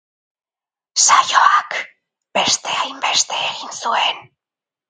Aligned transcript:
Saioak 1.01 1.77
beste 2.39 2.75
hainbeste 2.79 3.41
egin 3.51 3.79
zuen. 3.83 4.27